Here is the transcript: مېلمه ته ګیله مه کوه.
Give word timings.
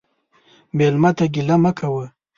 مېلمه 0.77 1.11
ته 1.17 1.25
ګیله 1.33 1.55
مه 1.63 1.71
کوه. 1.77 2.05